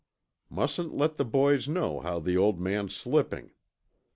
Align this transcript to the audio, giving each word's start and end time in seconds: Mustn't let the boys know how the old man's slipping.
Mustn't 0.49 0.95
let 0.95 1.17
the 1.17 1.23
boys 1.25 1.67
know 1.67 1.99
how 1.99 2.19
the 2.19 2.35
old 2.35 2.59
man's 2.59 2.95
slipping. 2.95 3.51